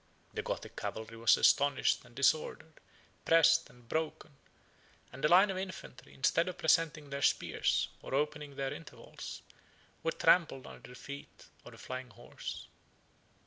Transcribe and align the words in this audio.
The 0.33 0.41
Gothic 0.41 0.75
cavalry 0.75 1.15
was 1.15 1.37
astonished 1.37 2.03
and 2.03 2.15
disordered, 2.15 2.79
pressed 3.23 3.69
and 3.69 3.87
broken; 3.87 4.31
and 5.13 5.23
the 5.23 5.27
line 5.27 5.51
of 5.51 5.59
infantry, 5.59 6.15
instead 6.15 6.47
of 6.49 6.57
presenting 6.57 7.11
their 7.11 7.21
spears, 7.21 7.87
or 8.01 8.15
opening 8.15 8.55
their 8.55 8.73
intervals, 8.73 9.43
were 10.01 10.11
trampled 10.11 10.65
under 10.65 10.89
the 10.89 10.95
feet 10.95 11.45
of 11.63 11.73
the 11.73 11.77
flying 11.77 12.09
horse. 12.09 12.65